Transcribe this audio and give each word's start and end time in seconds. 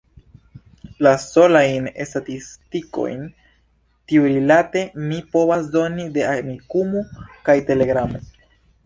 La 1.07 1.09
solajn 1.23 1.89
statistikojn 2.11 3.21
tiurilate 4.13 4.83
mi 5.11 5.21
povas 5.37 5.69
doni 5.77 6.07
de 6.17 6.25
Amikumu 6.31 7.05
kaj 7.51 7.57
Telegramo. 7.69 8.25